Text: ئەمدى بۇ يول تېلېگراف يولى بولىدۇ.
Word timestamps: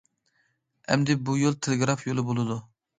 ئەمدى 0.89 1.17
بۇ 1.29 1.37
يول 1.43 1.61
تېلېگراف 1.67 2.07
يولى 2.11 2.29
بولىدۇ. 2.35 2.63